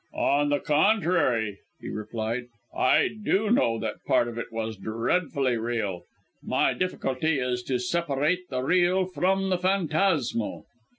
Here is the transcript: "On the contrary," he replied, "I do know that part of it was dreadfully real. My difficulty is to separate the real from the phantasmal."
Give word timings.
"On 0.15 0.49
the 0.49 0.59
contrary," 0.59 1.59
he 1.79 1.87
replied, 1.89 2.47
"I 2.75 3.11
do 3.23 3.51
know 3.51 3.77
that 3.77 4.03
part 4.07 4.27
of 4.27 4.35
it 4.39 4.51
was 4.51 4.75
dreadfully 4.75 5.57
real. 5.57 6.05
My 6.41 6.73
difficulty 6.73 7.37
is 7.37 7.61
to 7.65 7.77
separate 7.77 8.49
the 8.49 8.63
real 8.63 9.05
from 9.05 9.49
the 9.51 9.59
phantasmal." 9.59 10.65